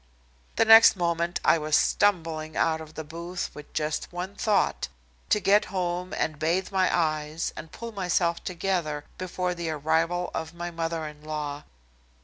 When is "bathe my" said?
6.39-6.89